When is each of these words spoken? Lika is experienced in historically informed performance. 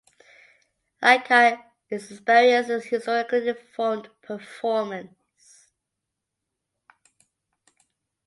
Lika 1.03 1.63
is 1.91 2.09
experienced 2.09 2.71
in 2.71 2.81
historically 2.81 3.49
informed 3.49 4.09
performance. 4.23 5.71